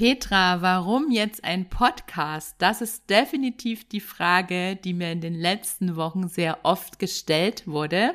[0.00, 2.54] Petra, warum jetzt ein Podcast?
[2.56, 8.14] Das ist definitiv die Frage, die mir in den letzten Wochen sehr oft gestellt wurde.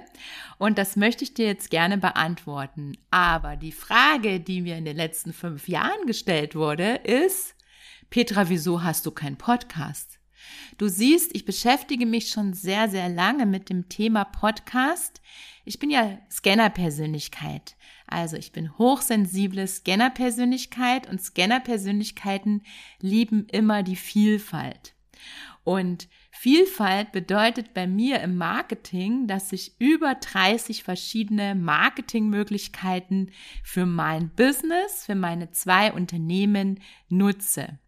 [0.57, 2.97] Und das möchte ich dir jetzt gerne beantworten.
[3.11, 7.53] Aber die Frage, die mir in den letzten fünf Jahren gestellt wurde, ist,
[8.09, 10.17] Petra, wieso hast du keinen Podcast?
[10.79, 15.21] Du siehst, ich beschäftige mich schon sehr, sehr lange mit dem Thema Podcast.
[15.65, 17.75] Ich bin ja Scanner-Persönlichkeit.
[18.07, 22.63] Also ich bin hochsensible Scanner-Persönlichkeit und Scanner-Persönlichkeiten
[22.99, 24.93] lieben immer die Vielfalt.
[25.63, 33.31] Und Vielfalt bedeutet bei mir im Marketing, dass ich über 30 verschiedene Marketingmöglichkeiten
[33.63, 37.79] für mein Business, für meine zwei Unternehmen nutze.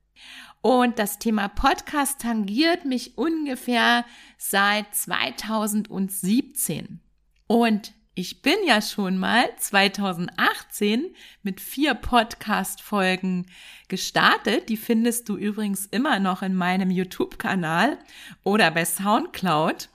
[0.62, 4.06] Und das Thema Podcast tangiert mich ungefähr
[4.38, 7.02] seit 2017.
[7.46, 13.46] Und ich bin ja schon mal 2018 mit vier Podcast-Folgen
[13.90, 14.70] gestartet.
[14.70, 18.00] Die findest du übrigens immer noch in meinem YouTube-Kanal
[18.44, 19.90] oder bei Soundcloud.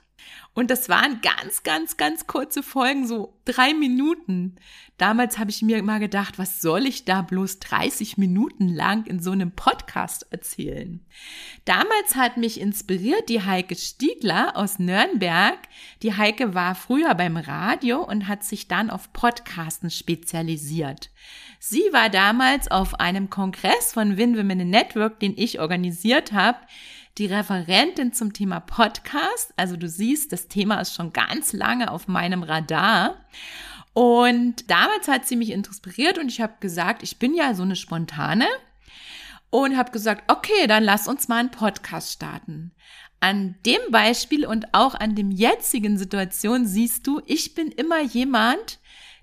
[0.55, 4.57] Und das waren ganz, ganz, ganz kurze Folgen, so drei Minuten.
[4.99, 9.19] Damals habe ich mir immer gedacht, was soll ich da bloß 30 Minuten lang in
[9.19, 11.03] so einem Podcast erzählen?
[11.65, 15.57] Damals hat mich inspiriert die Heike Stiegler aus Nürnberg.
[16.03, 21.09] Die Heike war früher beim Radio und hat sich dann auf Podcasten spezialisiert.
[21.57, 26.59] Sie war damals auf einem Kongress von Win Women Network, den ich organisiert habe,
[27.17, 29.53] die Referentin zum Thema Podcast.
[29.55, 33.25] Also du siehst, das Thema ist schon ganz lange auf meinem Radar.
[33.93, 37.75] Und damals hat sie mich inspiriert und ich habe gesagt, ich bin ja so eine
[37.75, 38.47] spontane
[39.51, 42.71] und habe gesagt, okay, dann lass uns mal einen Podcast starten.
[43.19, 48.79] An dem Beispiel und auch an dem jetzigen Situation siehst du, ich bin immer jemand,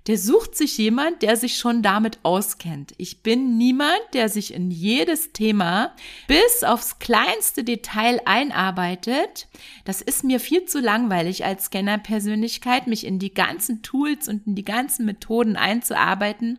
[0.07, 2.93] der sucht sich jemand, der sich schon damit auskennt.
[2.97, 5.95] Ich bin niemand, der sich in jedes Thema
[6.27, 9.47] bis aufs kleinste Detail einarbeitet.
[9.85, 14.55] Das ist mir viel zu langweilig als Scanner-Persönlichkeit, mich in die ganzen Tools und in
[14.55, 16.57] die ganzen Methoden einzuarbeiten.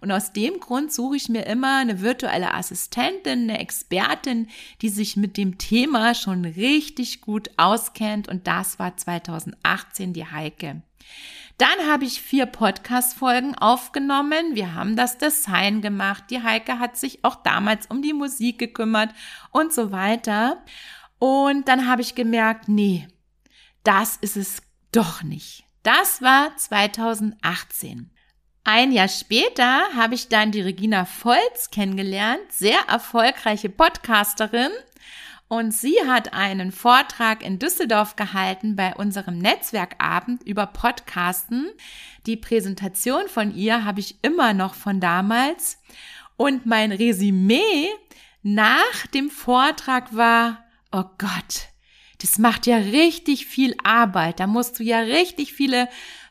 [0.00, 4.48] Und aus dem Grund suche ich mir immer eine virtuelle Assistentin, eine Expertin,
[4.82, 8.28] die sich mit dem Thema schon richtig gut auskennt.
[8.28, 10.82] Und das war 2018 die Heike.
[11.60, 14.54] Dann habe ich vier Podcast-Folgen aufgenommen.
[14.54, 16.24] Wir haben das Design gemacht.
[16.30, 19.10] Die Heike hat sich auch damals um die Musik gekümmert
[19.50, 20.64] und so weiter.
[21.18, 23.06] Und dann habe ich gemerkt, nee,
[23.84, 25.64] das ist es doch nicht.
[25.82, 28.10] Das war 2018.
[28.64, 34.70] Ein Jahr später habe ich dann die Regina Volz kennengelernt, sehr erfolgreiche Podcasterin.
[35.52, 41.72] Und sie hat einen Vortrag in Düsseldorf gehalten bei unserem Netzwerkabend über Podcasten.
[42.26, 45.82] Die Präsentation von ihr habe ich immer noch von damals.
[46.36, 47.88] Und mein Resümee
[48.44, 50.62] nach dem Vortrag war,
[50.92, 51.66] oh Gott,
[52.22, 54.38] das macht ja richtig viel Arbeit.
[54.38, 55.88] Da musst du ja richtig viele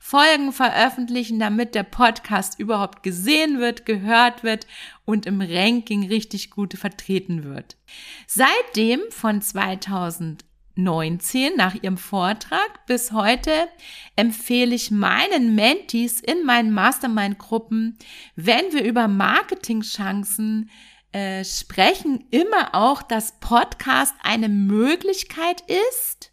[0.09, 4.65] Folgen veröffentlichen, damit der Podcast überhaupt gesehen wird, gehört wird
[5.05, 7.77] und im Ranking richtig gut vertreten wird.
[8.25, 13.51] Seitdem von 2019 nach ihrem Vortrag bis heute
[14.15, 17.99] empfehle ich meinen Mentees in meinen Mastermind-Gruppen,
[18.35, 20.71] wenn wir über Marketingchancen
[21.11, 26.28] äh, sprechen, immer auch, dass Podcast eine Möglichkeit ist,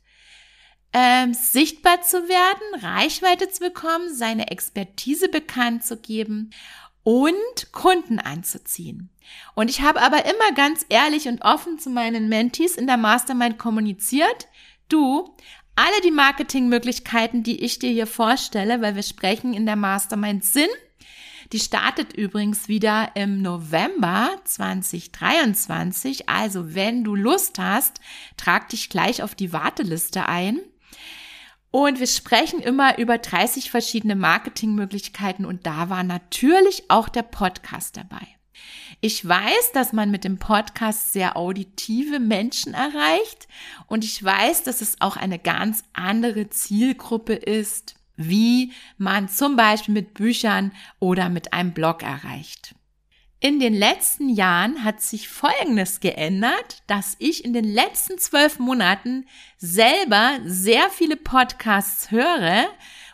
[0.99, 6.49] ähm, sichtbar zu werden, Reichweite zu bekommen, seine Expertise bekannt zu geben
[7.03, 9.11] und Kunden anzuziehen.
[9.55, 13.59] Und ich habe aber immer ganz ehrlich und offen zu meinen Mentees in der Mastermind
[13.59, 14.49] kommuniziert,
[14.89, 15.37] du,
[15.75, 20.71] alle die Marketingmöglichkeiten, die ich dir hier vorstelle, weil wir sprechen in der Mastermind sind,
[21.53, 26.27] die startet übrigens wieder im November 2023.
[26.27, 28.01] Also wenn du Lust hast,
[28.39, 30.59] trag dich gleich auf die Warteliste ein.
[31.77, 37.99] Und wir sprechen immer über 30 verschiedene Marketingmöglichkeiten und da war natürlich auch der Podcast
[37.99, 38.27] dabei.
[39.03, 43.47] Ich weiß, dass man mit dem Podcast sehr auditive Menschen erreicht
[43.89, 49.93] und ich weiß, dass es auch eine ganz andere Zielgruppe ist wie man zum Beispiel
[49.93, 52.75] mit Büchern oder mit einem Blog erreicht.
[53.47, 59.25] In den letzten Jahren hat sich Folgendes geändert, dass ich in den letzten zwölf Monaten
[59.57, 62.67] selber sehr viele Podcasts höre.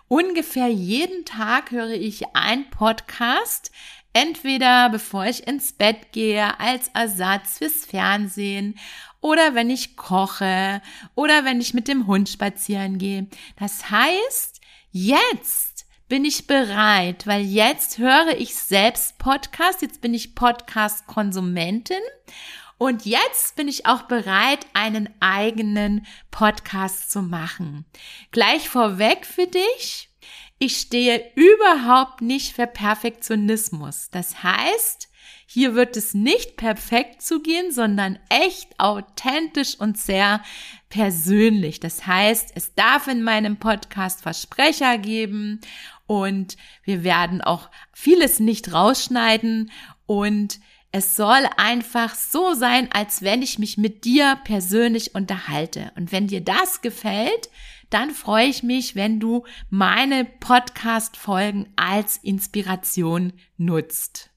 [0.09, 3.73] Ungefähr jeden Tag höre ich ein Podcast,
[4.15, 8.79] entweder bevor ich ins Bett gehe, als Ersatz fürs Fernsehen
[9.21, 10.81] oder wenn ich koche
[11.15, 13.27] oder wenn ich mit dem Hund spazieren gehe.
[13.59, 14.63] Das heißt,
[14.93, 15.72] jetzt
[16.13, 22.03] bin ich bereit, weil jetzt höre ich selbst Podcast, jetzt bin ich Podcast-Konsumentin
[22.77, 27.87] und jetzt bin ich auch bereit, einen eigenen Podcast zu machen.
[28.31, 30.11] Gleich vorweg für dich,
[30.59, 34.11] ich stehe überhaupt nicht für Perfektionismus.
[34.11, 35.09] Das heißt,
[35.47, 40.43] hier wird es nicht perfekt zugehen, sondern echt authentisch und sehr
[40.89, 41.81] persönlich.
[41.81, 45.61] Das heißt, es darf in meinem Podcast Versprecher geben
[46.13, 49.71] und wir werden auch vieles nicht rausschneiden
[50.05, 50.61] und
[50.91, 55.91] es soll einfach so sein, als wenn ich mich mit dir persönlich unterhalte.
[55.97, 57.49] Und wenn dir das gefällt,
[57.89, 64.29] dann freue ich mich, wenn du meine Podcast-Folgen als Inspiration nutzt.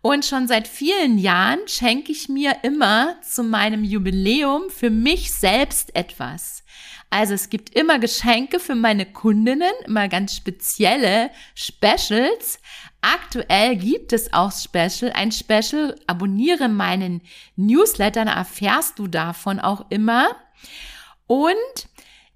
[0.04, 5.96] Und schon seit vielen Jahren schenke ich mir immer zu meinem Jubiläum für mich selbst
[5.96, 6.64] etwas.
[7.10, 12.60] Also es gibt immer Geschenke für meine Kundinnen, immer ganz spezielle Specials.
[13.02, 15.96] Aktuell gibt es auch Special, ein Special.
[16.06, 17.22] Abonniere meinen
[17.56, 20.36] Newsletter, dann erfährst du davon auch immer.
[21.28, 21.56] Und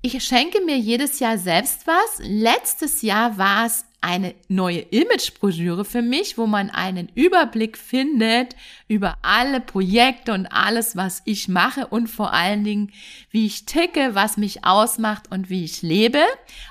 [0.01, 2.19] ich schenke mir jedes Jahr selbst was.
[2.19, 8.55] Letztes Jahr war es eine neue Imagebroschüre für mich, wo man einen Überblick findet
[8.87, 12.91] über alle Projekte und alles, was ich mache und vor allen Dingen,
[13.29, 16.23] wie ich ticke, was mich ausmacht und wie ich lebe.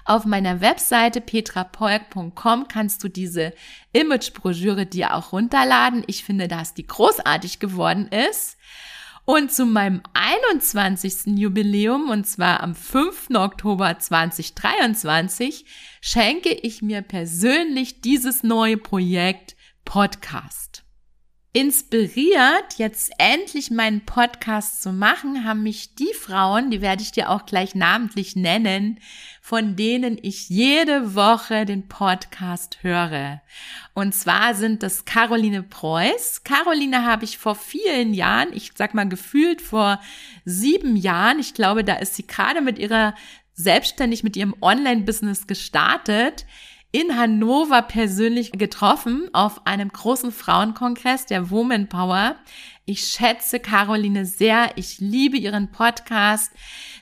[0.04, 3.54] Auf meiner Webseite petrapolk.com kannst du diese
[3.92, 6.02] Imagebroschüre dir auch runterladen.
[6.08, 8.56] Ich finde, dass die großartig geworden ist.
[9.24, 11.38] Und zu meinem 21.
[11.38, 13.28] Jubiläum, und zwar am 5.
[13.34, 15.64] Oktober 2023,
[16.00, 19.54] schenke ich mir persönlich dieses neue Projekt
[19.84, 20.82] Podcast.
[21.52, 27.28] Inspiriert, jetzt endlich meinen Podcast zu machen, haben mich die Frauen, die werde ich dir
[27.28, 29.00] auch gleich namentlich nennen,
[29.42, 33.42] von denen ich jede Woche den Podcast höre.
[33.94, 36.44] Und zwar sind das Caroline Preuß.
[36.44, 40.00] Caroline habe ich vor vielen Jahren, ich sag mal gefühlt vor
[40.44, 43.16] sieben Jahren, ich glaube, da ist sie gerade mit ihrer
[43.54, 46.46] selbstständig mit ihrem Online-Business gestartet
[46.92, 52.36] in Hannover persönlich getroffen auf einem großen Frauenkongress der Woman Power.
[52.84, 54.72] Ich schätze Caroline sehr.
[54.74, 56.52] Ich liebe ihren Podcast.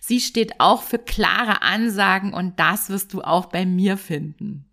[0.00, 4.66] Sie steht auch für klare Ansagen und das wirst du auch bei mir finden.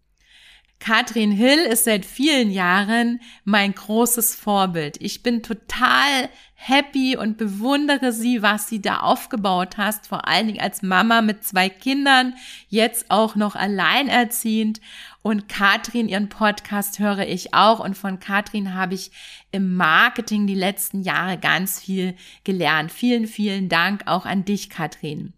[0.80, 4.98] Katrin Hill ist seit vielen Jahren mein großes Vorbild.
[5.02, 10.62] Ich bin total happy und bewundere sie, was sie da aufgebaut hast, vor allen Dingen
[10.62, 12.34] als Mama mit zwei Kindern,
[12.70, 14.82] jetzt auch noch alleinerziehend.
[15.22, 17.80] Und Katrin, ihren Podcast höre ich auch.
[17.80, 19.12] Und von Katrin habe ich
[19.52, 22.92] im Marketing die letzten Jahre ganz viel gelernt.
[22.92, 25.34] Vielen, vielen Dank auch an dich, Katrin.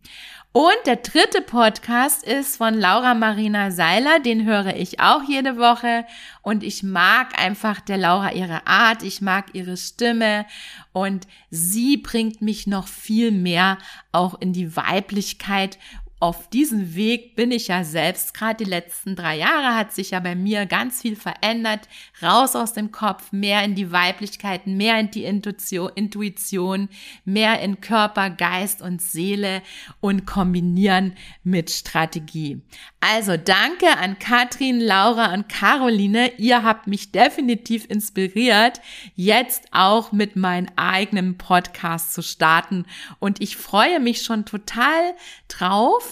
[0.59, 6.03] Und der dritte Podcast ist von Laura Marina Seiler, den höre ich auch jede Woche
[6.47, 10.45] und ich mag einfach der Laura ihre Art, ich mag ihre Stimme.
[10.93, 13.77] Und sie bringt mich noch viel mehr
[14.13, 15.77] auch in die Weiblichkeit
[16.19, 18.33] auf diesem Weg bin ich ja selbst.
[18.33, 21.87] Gerade die letzten drei Jahre hat sich ja bei mir ganz viel verändert.
[22.23, 26.89] Raus aus dem Kopf, mehr in die Weiblichkeit, mehr in die Intuition,
[27.23, 29.61] mehr in Körper, Geist und Seele
[29.99, 32.61] und kombinieren mit Strategie.
[32.99, 36.31] Also danke an Katrin, Laura und Caroline.
[36.39, 38.81] Ihr habt mich definitiv inspiriert,
[39.15, 42.85] jetzt auch mit meinem eigenen Podcast zu starten.
[43.19, 45.13] Und ich freue mich schon total
[45.47, 46.06] drauf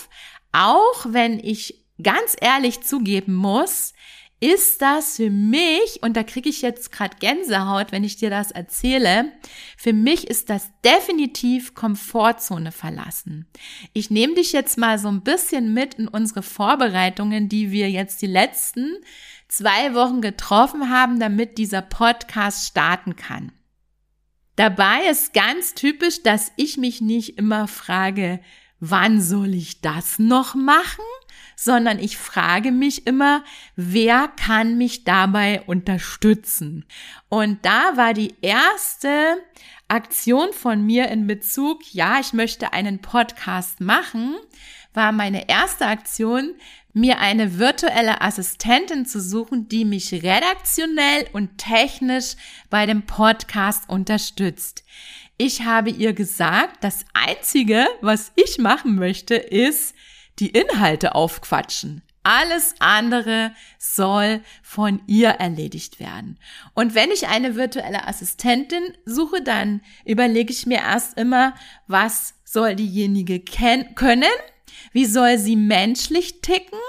[0.52, 3.94] auch wenn ich ganz ehrlich zugeben muss,
[4.42, 8.52] ist das für mich, und da kriege ich jetzt gerade Gänsehaut, wenn ich dir das
[8.52, 9.32] erzähle,
[9.78, 13.48] für mich ist das definitiv Komfortzone verlassen.
[13.94, 18.22] Ich nehme dich jetzt mal so ein bisschen mit in unsere Vorbereitungen, die wir jetzt
[18.22, 18.98] die letzten
[19.48, 23.52] zwei Wochen getroffen haben, damit dieser Podcast starten kann.
[24.58, 28.42] Dabei ist ganz typisch, dass ich mich nicht immer frage,
[28.79, 31.03] wann soll ich das noch machen?
[31.55, 33.44] sondern ich frage mich immer,
[33.75, 36.86] wer kann mich dabei unterstützen?
[37.29, 39.38] Und da war die erste
[39.88, 44.36] Aktion von mir in Bezug, ja, ich möchte einen Podcast machen,
[44.94, 46.55] war meine erste Aktion,
[46.94, 52.36] mir eine virtuelle Assistentin zu suchen, die mich redaktionell und technisch
[52.70, 54.86] bei dem Podcast unterstützt.
[55.38, 59.94] Ich habe ihr gesagt, das Einzige, was ich machen möchte, ist
[60.39, 62.01] die Inhalte aufquatschen.
[62.24, 66.39] Alles andere soll von ihr erledigt werden.
[66.74, 71.54] Und wenn ich eine virtuelle Assistentin suche, dann überlege ich mir erst immer,
[71.86, 74.24] was soll diejenige können,
[74.92, 76.80] wie soll sie menschlich ticken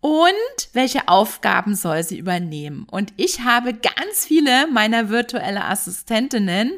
[0.00, 0.32] und
[0.72, 2.86] welche Aufgaben soll sie übernehmen.
[2.90, 6.72] Und ich habe ganz viele meiner virtuelle Assistentinnen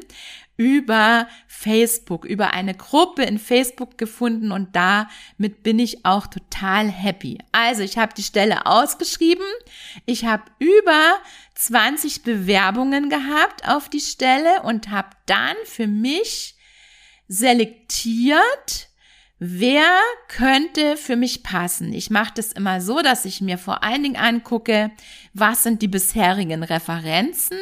[0.57, 7.39] über Facebook, über eine Gruppe in Facebook gefunden und damit bin ich auch total happy.
[7.51, 9.45] Also ich habe die Stelle ausgeschrieben,
[10.05, 11.15] ich habe über
[11.55, 16.55] 20 Bewerbungen gehabt auf die Stelle und habe dann für mich
[17.27, 18.89] selektiert,
[19.39, 21.93] wer könnte für mich passen.
[21.93, 24.91] Ich mache das immer so, dass ich mir vor allen Dingen angucke,
[25.33, 27.57] was sind die bisherigen Referenzen,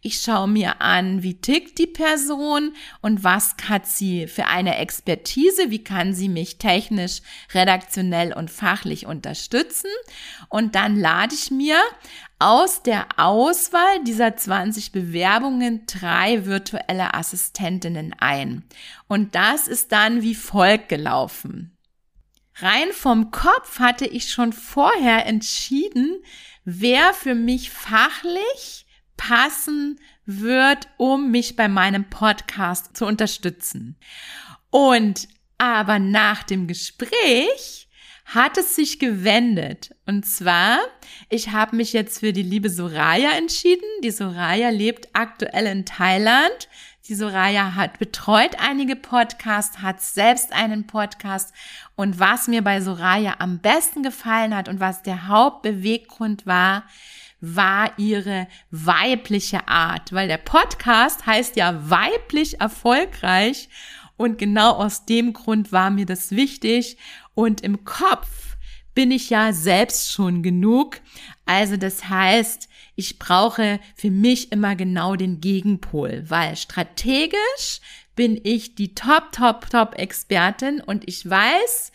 [0.00, 5.70] ich schaue mir an, wie tickt die Person und was hat sie für eine Expertise,
[5.70, 7.20] wie kann sie mich technisch,
[7.52, 9.90] redaktionell und fachlich unterstützen.
[10.48, 11.80] Und dann lade ich mir
[12.38, 18.62] aus der Auswahl dieser 20 Bewerbungen drei virtuelle Assistentinnen ein.
[19.08, 21.76] Und das ist dann wie folgt gelaufen.
[22.60, 26.22] Rein vom Kopf hatte ich schon vorher entschieden,
[26.64, 28.86] wer für mich fachlich
[29.18, 33.96] passen wird, um mich bei meinem Podcast zu unterstützen.
[34.70, 37.88] Und aber nach dem Gespräch
[38.24, 39.94] hat es sich gewendet.
[40.06, 40.78] Und zwar,
[41.30, 43.88] ich habe mich jetzt für die liebe Soraya entschieden.
[44.04, 46.68] Die Soraya lebt aktuell in Thailand.
[47.08, 51.54] Die Soraya hat betreut einige Podcasts, hat selbst einen Podcast.
[51.96, 56.84] Und was mir bei Soraya am besten gefallen hat und was der Hauptbeweggrund war,
[57.40, 63.68] war ihre weibliche Art, weil der Podcast heißt ja weiblich erfolgreich.
[64.16, 66.96] Und genau aus dem Grund war mir das wichtig.
[67.34, 68.56] Und im Kopf
[68.94, 71.00] bin ich ja selbst schon genug.
[71.46, 77.80] Also das heißt, ich brauche für mich immer genau den Gegenpol, weil strategisch
[78.16, 80.80] bin ich die Top, Top, Top Expertin.
[80.80, 81.92] Und ich weiß,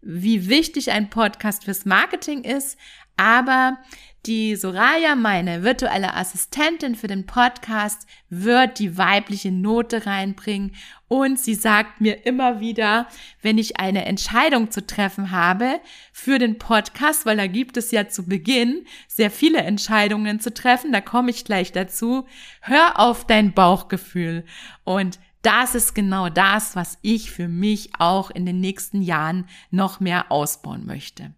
[0.00, 2.78] wie wichtig ein Podcast fürs Marketing ist,
[3.16, 3.78] aber
[4.26, 10.74] die Soraya, meine virtuelle Assistentin für den Podcast, wird die weibliche Note reinbringen.
[11.08, 13.06] Und sie sagt mir immer wieder,
[13.40, 15.80] wenn ich eine Entscheidung zu treffen habe
[16.12, 20.92] für den Podcast, weil da gibt es ja zu Beginn sehr viele Entscheidungen zu treffen,
[20.92, 22.26] da komme ich gleich dazu,
[22.60, 24.44] hör auf dein Bauchgefühl.
[24.82, 30.00] Und das ist genau das, was ich für mich auch in den nächsten Jahren noch
[30.00, 31.32] mehr ausbauen möchte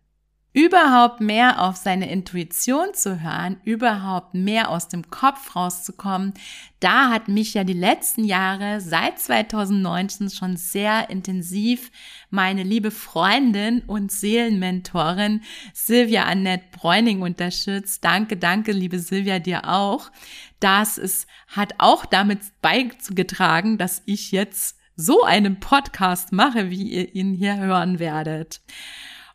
[0.59, 6.35] überhaupt mehr auf seine Intuition zu hören, überhaupt mehr aus dem Kopf rauszukommen,
[6.81, 11.93] da hat mich ja die letzten Jahre seit 2019 schon sehr intensiv
[12.31, 18.05] meine liebe Freundin und Seelenmentorin Silvia Annette Bräuning unterstützt.
[18.05, 20.11] Danke, danke, liebe Silvia, dir auch.
[20.59, 27.15] Das ist, hat auch damit beigetragen, dass ich jetzt so einen Podcast mache, wie ihr
[27.15, 28.61] ihn hier hören werdet.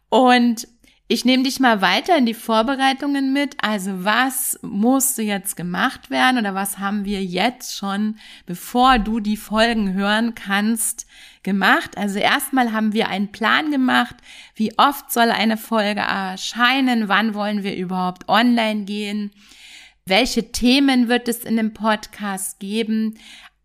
[0.10, 0.68] Und
[1.10, 3.58] ich nehme dich mal weiter in die Vorbereitungen mit.
[3.62, 9.36] Also was musste jetzt gemacht werden oder was haben wir jetzt schon, bevor du die
[9.36, 11.06] Folgen hören kannst,
[11.44, 11.98] gemacht?
[11.98, 14.16] Also erstmal haben wir einen Plan gemacht,
[14.56, 19.32] wie oft soll eine Folge erscheinen, wann wollen wir überhaupt online gehen,
[20.06, 23.20] welche Themen wird es in dem Podcast geben.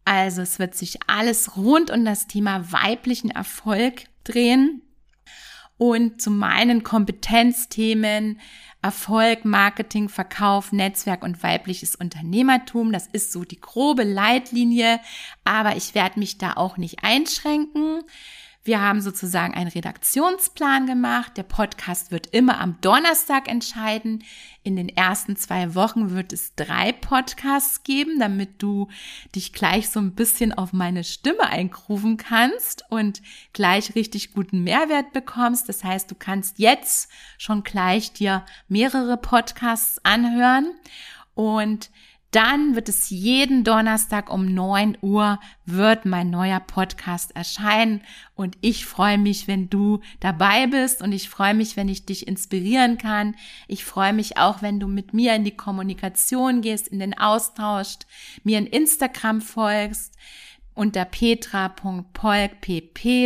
[0.04, 4.82] Also es wird sich alles rund um das Thema weiblichen Erfolg drehen
[5.78, 8.40] und zu meinen Kompetenzthemen
[8.82, 12.92] Erfolg, Marketing, Verkauf, Netzwerk und weibliches Unternehmertum.
[12.92, 15.00] Das ist so die grobe Leitlinie,
[15.44, 18.02] aber ich werde mich da auch nicht einschränken.
[18.68, 21.38] Wir haben sozusagen einen Redaktionsplan gemacht.
[21.38, 24.22] Der Podcast wird immer am Donnerstag entscheiden.
[24.62, 28.88] In den ersten zwei Wochen wird es drei Podcasts geben, damit du
[29.34, 33.22] dich gleich so ein bisschen auf meine Stimme eingrufen kannst und
[33.54, 35.70] gleich richtig guten Mehrwert bekommst.
[35.70, 40.74] Das heißt, du kannst jetzt schon gleich dir mehrere Podcasts anhören
[41.34, 41.88] und
[42.30, 48.02] dann wird es jeden Donnerstag um 9 Uhr wird mein neuer Podcast erscheinen.
[48.34, 51.00] Und ich freue mich, wenn du dabei bist.
[51.00, 53.34] Und ich freue mich, wenn ich dich inspirieren kann.
[53.66, 57.96] Ich freue mich auch, wenn du mit mir in die Kommunikation gehst, in den Austausch,
[58.44, 60.14] mir in Instagram folgst
[60.78, 61.76] unter petra.polkpp.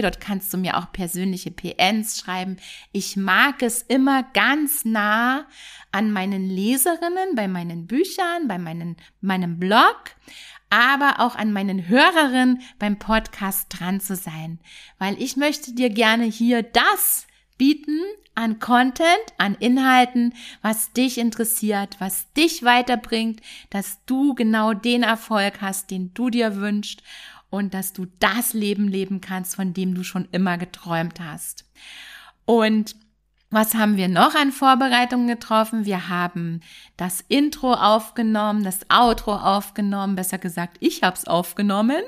[0.00, 2.56] Dort kannst du mir auch persönliche PNs schreiben.
[2.92, 5.46] Ich mag es immer ganz nah
[5.92, 10.12] an meinen Leserinnen, bei meinen Büchern, bei meinen, meinem Blog,
[10.70, 14.58] aber auch an meinen Hörerinnen beim Podcast dran zu sein,
[14.98, 17.26] weil ich möchte dir gerne hier das
[17.58, 18.00] bieten
[18.34, 19.06] an Content,
[19.36, 20.32] an Inhalten,
[20.62, 26.56] was dich interessiert, was dich weiterbringt, dass du genau den Erfolg hast, den du dir
[26.56, 27.02] wünschst
[27.52, 31.66] und dass du das Leben leben kannst, von dem du schon immer geträumt hast.
[32.46, 32.96] Und
[33.50, 35.84] was haben wir noch an Vorbereitungen getroffen?
[35.84, 36.60] Wir haben
[36.96, 42.00] das Intro aufgenommen, das Outro aufgenommen, besser gesagt, ich habe es aufgenommen.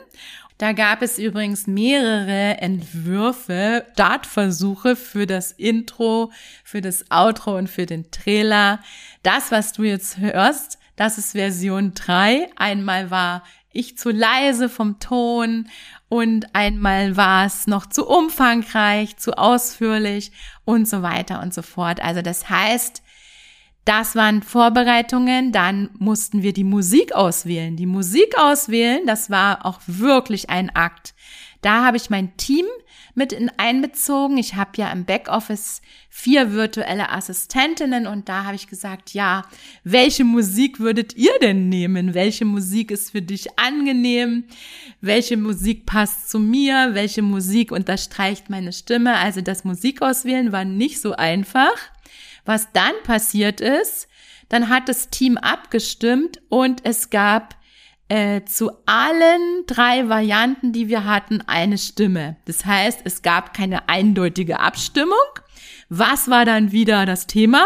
[0.56, 6.32] Da gab es übrigens mehrere Entwürfe, Startversuche für das Intro,
[6.64, 8.80] für das Outro und für den Trailer.
[9.22, 12.48] Das, was du jetzt hörst, das ist Version 3.
[12.56, 13.42] Einmal war
[13.74, 15.68] ich zu leise vom Ton
[16.08, 20.32] und einmal war es noch zu umfangreich, zu ausführlich
[20.64, 22.02] und so weiter und so fort.
[22.02, 23.02] Also das heißt,
[23.84, 27.76] das waren Vorbereitungen, dann mussten wir die Musik auswählen.
[27.76, 31.14] Die Musik auswählen, das war auch wirklich ein Akt.
[31.64, 32.66] Da habe ich mein Team
[33.14, 34.36] mit in einbezogen.
[34.36, 35.80] Ich habe ja im Backoffice
[36.10, 39.46] vier virtuelle Assistentinnen und da habe ich gesagt, ja,
[39.82, 42.12] welche Musik würdet ihr denn nehmen?
[42.12, 44.44] Welche Musik ist für dich angenehm?
[45.00, 46.90] Welche Musik passt zu mir?
[46.92, 49.16] Welche Musik unterstreicht meine Stimme?
[49.16, 51.78] Also das Musikauswählen war nicht so einfach.
[52.44, 54.06] Was dann passiert ist,
[54.50, 57.56] dann hat das Team abgestimmt und es gab
[58.08, 62.36] äh, zu allen drei Varianten, die wir hatten, eine Stimme.
[62.44, 65.14] Das heißt, es gab keine eindeutige Abstimmung.
[65.88, 67.64] Was war dann wieder das Thema?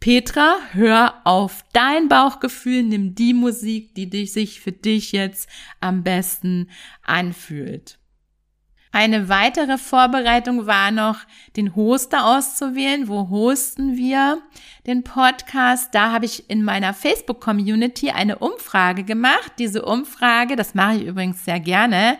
[0.00, 5.48] Petra, hör auf dein Bauchgefühl, nimm die Musik, die dich, sich für dich jetzt
[5.80, 6.70] am besten
[7.02, 7.98] anfühlt.
[8.90, 11.18] Eine weitere Vorbereitung war noch,
[11.56, 13.06] den Hoster auszuwählen.
[13.06, 14.40] Wo hosten wir
[14.86, 15.94] den Podcast?
[15.94, 19.52] Da habe ich in meiner Facebook-Community eine Umfrage gemacht.
[19.58, 22.16] Diese Umfrage, das mache ich übrigens sehr gerne,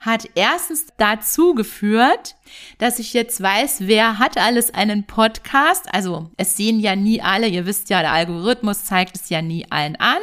[0.00, 2.36] hat erstens dazu geführt,
[2.78, 5.92] dass ich jetzt weiß, wer hat alles einen Podcast.
[5.92, 9.66] Also es sehen ja nie alle, ihr wisst ja, der Algorithmus zeigt es ja nie
[9.70, 10.20] allen an.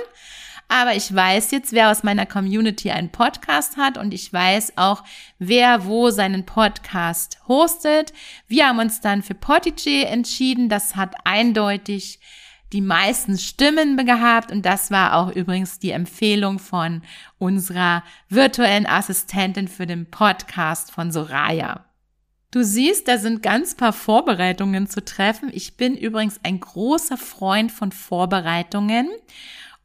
[0.73, 5.03] Aber ich weiß jetzt, wer aus meiner Community einen Podcast hat und ich weiß auch,
[5.37, 8.11] wer wo seinen Podcast hostet.
[8.47, 10.69] Wir haben uns dann für Potiche entschieden.
[10.69, 12.19] Das hat eindeutig
[12.71, 17.03] die meisten Stimmen gehabt und das war auch übrigens die Empfehlung von
[17.37, 21.85] unserer virtuellen Assistentin für den Podcast von Soraya.
[22.49, 25.51] Du siehst, da sind ganz paar Vorbereitungen zu treffen.
[25.53, 29.07] Ich bin übrigens ein großer Freund von Vorbereitungen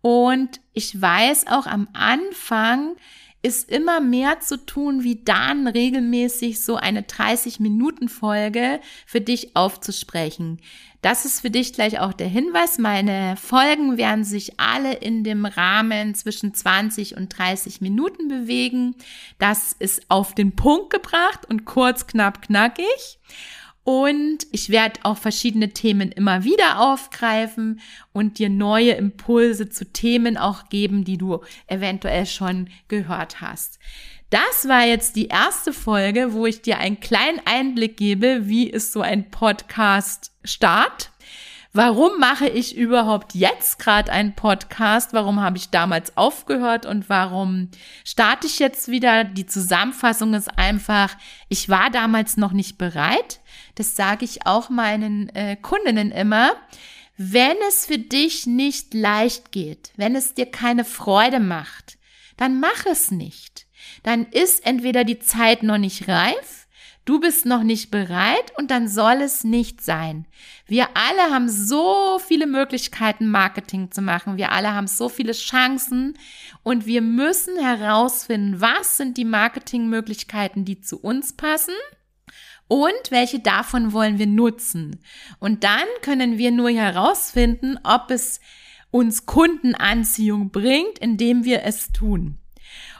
[0.01, 2.97] und ich weiß auch am Anfang
[3.41, 10.61] ist immer mehr zu tun, wie dann regelmäßig so eine 30-Minuten-Folge für dich aufzusprechen.
[11.03, 12.79] Das ist für dich gleich auch der Hinweis.
[12.79, 18.97] Meine Folgen werden sich alle in dem Rahmen zwischen 20 und 30 Minuten bewegen.
[19.39, 23.21] Das ist auf den Punkt gebracht und kurz, knapp, knackig.
[23.89, 27.81] Und ich werde auch verschiedene Themen immer wieder aufgreifen
[28.13, 33.79] und dir neue Impulse zu Themen auch geben, die du eventuell schon gehört hast.
[34.29, 38.93] Das war jetzt die erste Folge, wo ich dir einen kleinen Einblick gebe, wie ist
[38.93, 41.11] so ein Podcast Start.
[41.75, 45.13] Warum mache ich überhaupt jetzt gerade einen Podcast?
[45.13, 47.69] Warum habe ich damals aufgehört und warum
[48.05, 49.25] starte ich jetzt wieder?
[49.25, 51.15] Die Zusammenfassung ist einfach,
[51.49, 53.41] ich war damals noch nicht bereit.
[53.75, 56.53] Das sage ich auch meinen äh, Kundinnen immer.
[57.19, 61.99] Wenn es für dich nicht leicht geht, wenn es dir keine Freude macht,
[62.39, 63.67] dann mach es nicht.
[64.05, 66.67] Dann ist entweder die Zeit noch nicht reif,
[67.09, 70.27] du bist noch nicht bereit und dann soll es nicht sein.
[70.67, 74.37] Wir alle haben so viele Möglichkeiten, Marketing zu machen.
[74.37, 76.19] Wir alle haben so viele Chancen
[76.63, 81.75] und wir müssen herausfinden, was sind die Marketingmöglichkeiten, die zu uns passen
[82.67, 85.01] und welche davon wollen wir nutzen.
[85.39, 88.41] Und dann können wir nur herausfinden, ob es
[88.91, 92.37] uns Kundenanziehung bringt, indem wir es tun.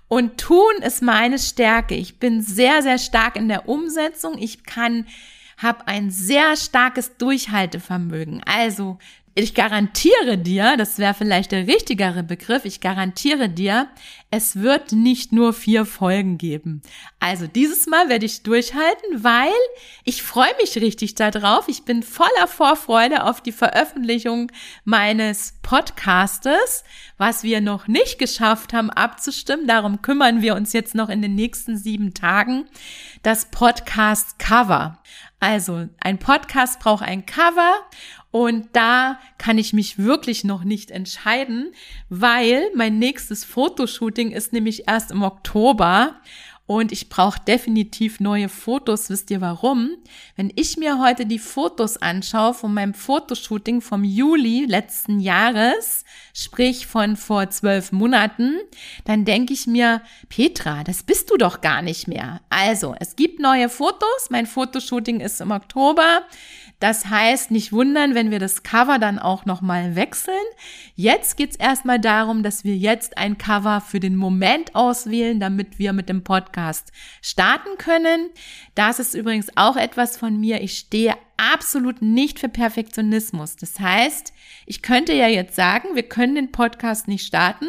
[0.09, 1.95] Und tun ist meine Stärke.
[1.95, 4.39] Ich bin sehr, sehr stark in der Umsetzung.
[4.39, 5.07] Ich kann,
[5.59, 8.43] habe ein sehr starkes Durchhaltevermögen.
[8.45, 8.99] Also
[9.39, 13.89] ich garantiere dir, das wäre vielleicht der richtigere Begriff, ich garantiere dir,
[14.33, 16.83] es wird nicht nur vier Folgen geben.
[17.21, 19.53] Also dieses Mal werde ich durchhalten, weil
[20.03, 21.69] ich freue mich richtig darauf.
[21.69, 24.51] Ich bin voller Vorfreude auf die Veröffentlichung
[24.85, 26.83] meines Podcastes,
[27.17, 29.69] was wir noch nicht geschafft haben abzustimmen.
[29.69, 32.65] Darum kümmern wir uns jetzt noch in den nächsten sieben Tagen.
[33.23, 34.99] Das Podcast Cover.
[35.41, 37.73] Also ein Podcast braucht ein Cover
[38.31, 41.73] und da kann ich mich wirklich noch nicht entscheiden,
[42.09, 46.17] weil mein nächstes Fotoshooting ist nämlich erst im Oktober
[46.69, 49.09] und ich brauche definitiv neue Fotos.
[49.09, 49.97] Wisst ihr warum?
[50.37, 56.87] Wenn ich mir heute die Fotos anschaue von meinem Fotoshooting vom Juli letzten Jahres, sprich
[56.87, 58.59] von vor zwölf Monaten,
[59.07, 62.43] dann denke ich mir, Petra, das bist du doch gar nicht mehr.
[62.51, 64.29] Also, es gibt neue Fotos.
[64.29, 66.27] Mein Fotoshooting ist im Oktober.
[66.81, 70.37] Das heißt, nicht wundern, wenn wir das Cover dann auch nochmal wechseln.
[70.95, 75.93] Jetzt geht's erstmal darum, dass wir jetzt ein Cover für den Moment auswählen, damit wir
[75.93, 78.31] mit dem Podcast starten können.
[78.77, 80.63] Das ist übrigens auch etwas von mir.
[80.63, 83.57] Ich stehe absolut nicht für Perfektionismus.
[83.57, 84.33] Das heißt,
[84.67, 87.69] ich könnte ja jetzt sagen, wir können den Podcast nicht starten,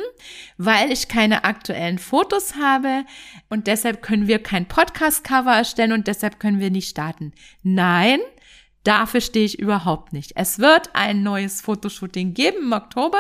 [0.58, 3.06] weil ich keine aktuellen Fotos habe
[3.50, 7.32] und deshalb können wir kein Podcast-Cover erstellen und deshalb können wir nicht starten.
[7.64, 8.20] Nein,
[8.90, 10.32] Dafür stehe ich überhaupt nicht.
[10.34, 13.20] Es wird ein neues Fotoshooting geben im Oktober.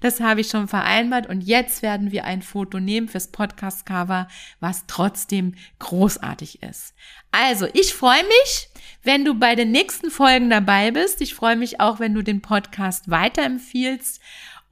[0.00, 1.28] Das habe ich schon vereinbart.
[1.28, 4.26] Und jetzt werden wir ein Foto nehmen fürs Podcast-Cover,
[4.58, 6.96] was trotzdem großartig ist.
[7.30, 8.68] Also, ich freue mich,
[9.04, 11.20] wenn du bei den nächsten Folgen dabei bist.
[11.20, 14.20] Ich freue mich auch, wenn du den Podcast weiterempfiehlst.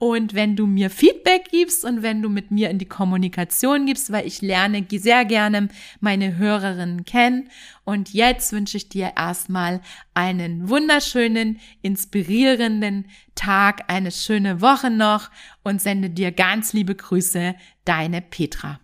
[0.03, 4.11] Und wenn du mir Feedback gibst und wenn du mit mir in die Kommunikation gibst,
[4.11, 5.69] weil ich lerne sehr gerne
[6.01, 7.49] meine Hörerinnen kennen.
[7.85, 9.81] Und jetzt wünsche ich dir erstmal
[10.13, 13.05] einen wunderschönen, inspirierenden
[13.37, 15.31] Tag, eine schöne Woche noch
[15.63, 18.81] und sende dir ganz liebe Grüße, deine Petra.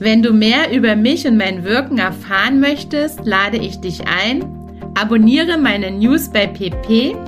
[0.00, 4.42] Wenn du mehr über mich und mein Wirken erfahren möchtest, lade ich dich ein.
[4.94, 7.27] Abonniere meine News bei PP